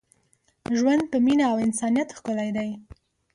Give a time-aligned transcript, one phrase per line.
[0.77, 2.69] ژوند په مینه او انسانیت ښکلی دی.